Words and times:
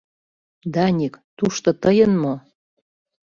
—Даник, 0.73 1.13
тушто 1.37 1.69
тыйын 1.81 2.11
мо? 2.21 2.33